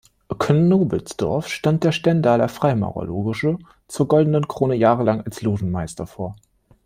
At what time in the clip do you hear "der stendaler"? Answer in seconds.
1.83-2.49